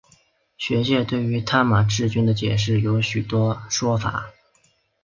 [0.57, 4.31] 学界对于探马赤军的解释有许多说法。